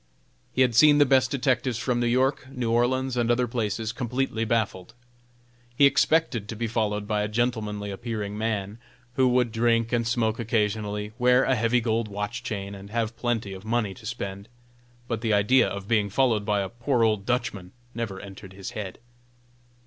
[0.51, 4.45] He had seen the best detectives from New York, New Orleans and other places completely
[4.45, 4.95] baffled.
[5.75, 8.79] He expected to be followed by a gentlemanly appearing man,
[9.13, 13.53] who would drink and smoke occasionally, wear a heavy gold watch chain, and have plenty
[13.53, 14.49] of money to spend;
[15.07, 18.97] but the idea of being followed by a poor old Dutchman never entered his head.